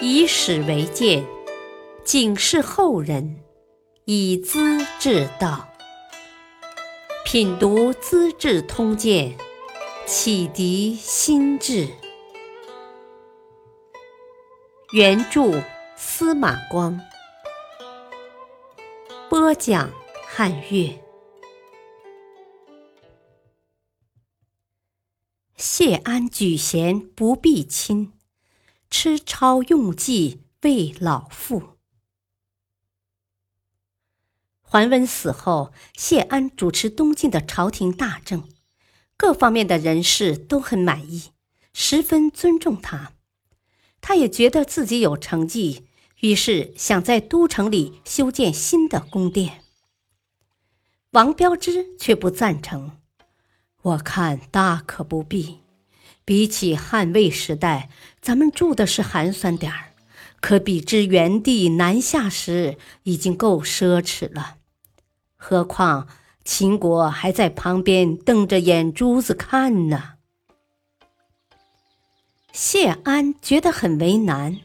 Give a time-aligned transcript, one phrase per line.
[0.00, 1.26] 以史为鉴，
[2.04, 3.42] 警示后人，
[4.04, 5.68] 以资治道。
[7.24, 9.36] 品读《资治通鉴》，
[10.06, 11.88] 启迪心智。
[14.92, 15.60] 原著
[15.96, 17.00] 司马光，
[19.28, 19.90] 播讲
[20.28, 20.96] 汉乐。
[25.56, 28.12] 谢安举贤不避亲，
[28.90, 31.76] 吃超用计为老父。
[34.60, 38.48] 桓温死后，谢安主持东晋的朝廷大政，
[39.16, 41.32] 各方面的人士都很满意，
[41.72, 43.12] 十分尊重他。
[44.00, 45.86] 他也觉得自己有成绩，
[46.20, 49.64] 于是想在都城里修建新的宫殿。
[51.12, 52.98] 王彪之却不赞成，
[53.80, 55.60] 我看大可不必。
[56.26, 57.88] 比起汉魏时代，
[58.28, 59.94] 咱们住的是寒酸点儿，
[60.42, 64.56] 可比之元帝南下时已经够奢侈了。
[65.34, 66.06] 何况
[66.44, 70.16] 秦国还在旁边瞪着眼珠子看呢。
[72.52, 74.58] 谢安觉得很为难，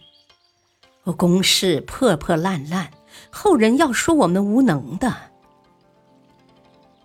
[1.05, 2.91] 我宫室破破烂烂，
[3.29, 5.15] 后人要说我们无能的。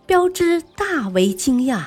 [0.06, 1.84] 标之大为惊讶，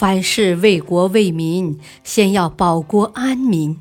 [0.00, 3.78] 凡事为国为民，先要保国安民，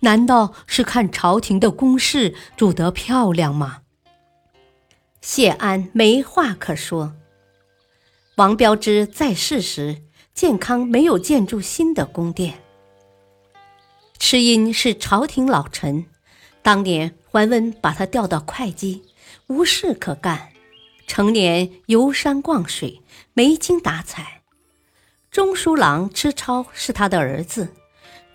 [0.00, 3.78] 难道是看朝廷的宫室住得漂亮吗？
[5.22, 7.14] 谢安没话可说。
[8.36, 10.02] 王标之在世时，
[10.34, 12.62] 健康没有建筑新的宫殿。
[14.18, 16.04] 池因是朝廷老臣，
[16.60, 19.00] 当年桓温把他调到会稽，
[19.46, 20.50] 无事可干，
[21.06, 23.00] 成年游山逛水，
[23.32, 24.41] 没精打采。
[25.32, 27.68] 中书郎支超是他的儿子，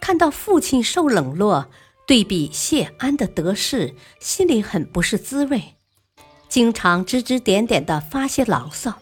[0.01, 1.69] 看到父亲受冷落，
[2.07, 5.75] 对比谢安的得势，心里很不是滋味，
[6.49, 8.95] 经常指指点点的发些牢骚。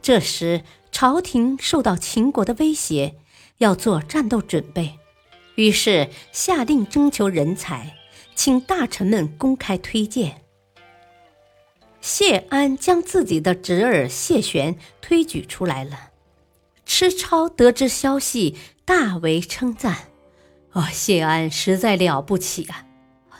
[0.00, 3.16] 这时朝廷受到秦国的威胁，
[3.58, 4.98] 要做战斗准备。
[5.56, 7.94] 于是下令征求人才，
[8.34, 10.40] 请大臣们公开推荐。
[12.00, 16.12] 谢安将自己的侄儿谢玄推举出来了。
[16.86, 20.08] 池超得知消息，大为称赞
[20.72, 22.86] ：“哦，谢安实在了不起啊！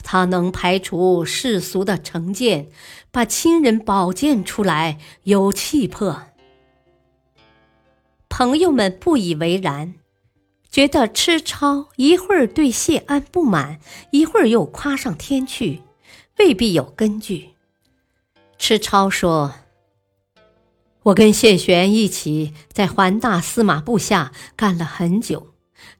[0.02, 2.68] 他能排除世俗的成见，
[3.10, 6.24] 把亲人保荐出来，有气魄。”
[8.28, 9.94] 朋友们不以为然。
[10.68, 13.80] 觉得吃超一会儿对谢安不满，
[14.10, 15.80] 一会儿又夸上天去，
[16.38, 17.52] 未必有根据。
[18.58, 19.54] 吃超说
[21.06, 25.52] ：“我跟谢玄一起在桓大司马部下干了很久，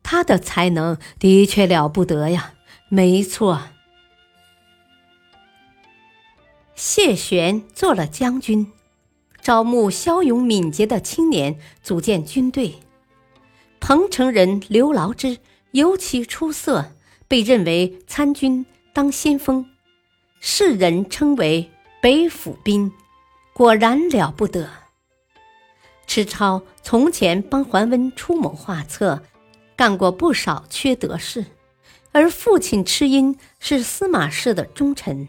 [0.03, 2.55] 他的才能的确了不得呀。”
[2.89, 3.63] 没错，
[6.75, 8.73] 谢玄做了将军，
[9.41, 12.77] 招募骁勇敏捷的青年组建军队。
[13.81, 15.39] 彭城人刘牢之
[15.73, 16.93] 尤其出色，
[17.29, 19.67] 被认为参军当先锋，
[20.41, 22.93] 世人称为北府兵，
[23.53, 24.69] 果然了不得。
[26.07, 29.23] 池超从前帮桓温出谋划策，
[29.77, 31.45] 干过不少缺德事，
[32.13, 35.29] 而父亲池因是司马氏的忠臣，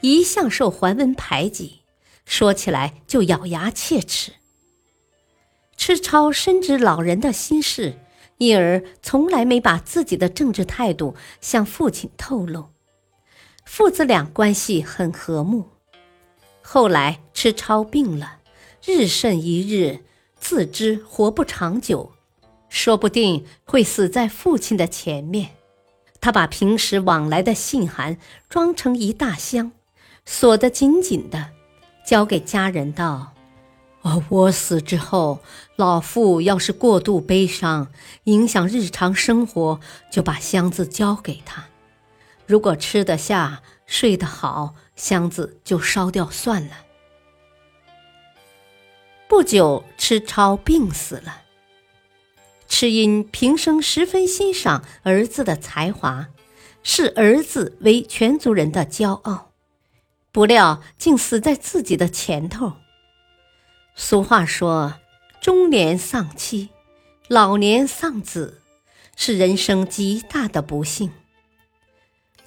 [0.00, 1.80] 一向受桓温排挤，
[2.24, 4.32] 说起来就咬牙切齿。
[5.76, 8.00] 池超深知老人的心事，
[8.38, 12.70] 因而从来没把自己的政治态度向父亲透露。
[13.64, 15.68] 父子俩关系很和睦。
[16.62, 18.37] 后来池超病了，
[18.84, 20.04] 日甚一日，
[20.38, 22.12] 自知活不长久，
[22.68, 25.50] 说不定会死在父亲的前面。
[26.20, 28.18] 他把平时往来的信函
[28.48, 29.72] 装成一大箱，
[30.24, 31.50] 锁得紧紧的，
[32.04, 33.34] 交给家人道。
[34.02, 35.40] 哦，我死之后，
[35.76, 37.88] 老父要是过度悲伤，
[38.24, 39.80] 影响日常生活，
[40.10, 41.66] 就把箱子交给他。
[42.46, 46.74] 如果吃得下、睡得好，箱子就烧掉算了。
[49.28, 51.42] 不久，池超病死了。
[52.66, 56.28] 池因平生十分欣赏儿子的才华，
[56.82, 59.52] 视儿子为全族人的骄傲，
[60.32, 62.72] 不料竟死在自己的前头。
[63.94, 64.94] 俗话说
[65.42, 66.70] ：“中年丧妻，
[67.28, 68.62] 老年丧子，
[69.14, 71.12] 是人生极大的不幸。”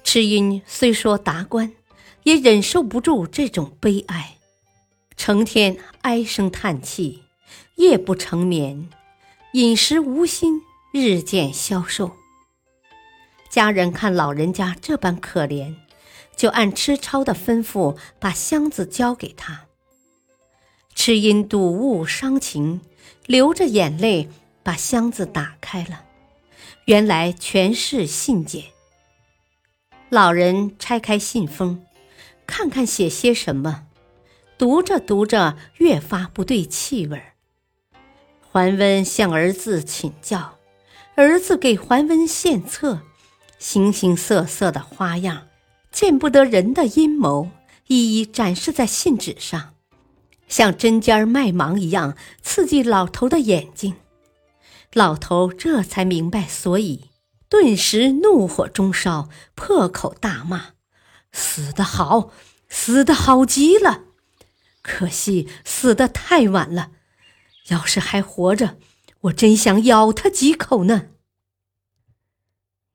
[0.02, 1.72] 池因虽说达官，
[2.24, 4.38] 也忍受不住这种悲哀，
[5.22, 7.22] 成天唉声叹气，
[7.76, 8.88] 夜不成眠，
[9.52, 12.16] 饮食无心，日渐消瘦。
[13.48, 15.76] 家人看老人家这般可怜，
[16.34, 19.66] 就按吃超的吩咐，把箱子交给他。
[20.92, 22.80] 吃因睹物伤情，
[23.26, 24.28] 流着眼泪
[24.64, 26.02] 把箱子打开了，
[26.86, 28.64] 原来全是信件。
[30.08, 31.86] 老人拆开信封，
[32.44, 33.86] 看看写些什么，
[34.62, 37.32] 读着读着越发不对气味儿。
[38.40, 40.56] 桓温向儿子请教，
[41.16, 43.00] 儿子给桓温献策。
[43.58, 45.48] 形形色色的花样，
[45.90, 47.50] 见不得人的阴谋，
[47.88, 49.74] 一一展示在信纸上，
[50.46, 53.96] 像针尖麦芒一样刺激老头的眼睛。
[54.92, 57.10] 老头这才明白所以，
[57.48, 60.74] 顿时怒火中烧，破口大骂
[61.32, 62.30] ：“死得好，
[62.68, 64.02] 死得好极了！
[64.82, 66.92] 可惜死得太晚了，
[67.68, 68.78] 要是还活着，
[69.22, 71.08] 我真想咬他几口呢。”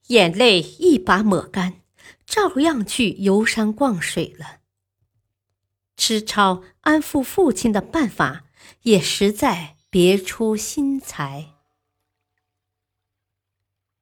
[0.07, 1.81] 眼泪一把抹干，
[2.25, 4.59] 照样去游山逛水了。
[5.97, 8.45] 吃超安抚父亲的办法
[8.83, 11.55] 也实在别出心裁。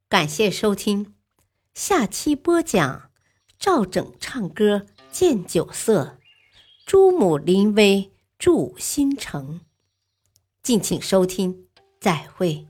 [0.10, 1.16] 感谢收听，
[1.74, 3.10] 下期播讲
[3.58, 6.20] 赵整唱歌见酒色，
[6.86, 9.62] 朱母临危铸新城。
[10.62, 11.66] 敬请收听，
[12.00, 12.68] 再会。